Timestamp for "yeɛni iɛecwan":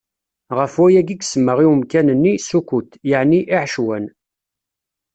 3.09-4.05